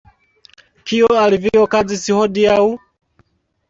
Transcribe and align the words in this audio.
Kio 0.93 1.13
al 1.25 1.37
vi 1.45 1.55
okazis 1.67 2.09
hodiaŭ? 2.19 2.61